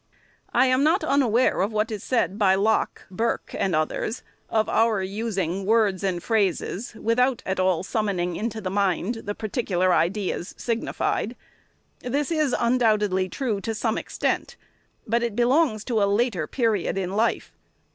I 0.51 0.65
am 0.65 0.83
not 0.83 1.03
unaware 1.03 1.61
of 1.61 1.71
what 1.71 1.91
is 1.91 2.03
said 2.03 2.39
by 2.39 2.55
Locke, 2.55 3.05
Burke, 3.11 3.53
and 3.55 3.75
others, 3.75 4.23
of 4.49 4.67
our 4.67 5.03
using 5.03 5.63
words 5.63 6.03
and 6.03 6.23
phrases, 6.23 6.95
without 6.95 7.43
at 7.45 7.59
all 7.59 7.83
summoning 7.83 8.35
into 8.35 8.61
the 8.61 8.71
mind 8.71 9.17
the 9.25 9.35
particular 9.35 9.93
ideas 9.93 10.55
signi 10.57 10.95
fied. 10.95 11.35
This 11.99 12.31
is 12.31 12.55
undoubtedly 12.57 13.29
true, 13.29 13.61
to 13.61 13.75
some 13.75 13.95
extent, 13.95 14.55
but 15.05 15.21
it 15.21 15.35
belongs 15.35 15.83
to 15.83 16.01
a 16.01 16.09
later 16.11 16.47
period 16.47 16.97
in 16.97 17.11
life. 17.11 17.53